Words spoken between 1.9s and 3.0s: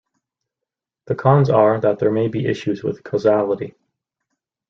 there may be issues